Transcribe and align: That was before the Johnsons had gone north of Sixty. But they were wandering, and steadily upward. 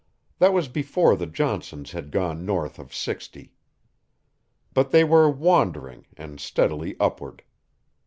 That 0.39 0.51
was 0.51 0.67
before 0.67 1.15
the 1.15 1.27
Johnsons 1.27 1.91
had 1.91 2.09
gone 2.09 2.43
north 2.43 2.79
of 2.79 2.91
Sixty. 2.91 3.53
But 4.73 4.89
they 4.89 5.03
were 5.03 5.29
wandering, 5.29 6.07
and 6.17 6.39
steadily 6.39 6.95
upward. 6.99 7.43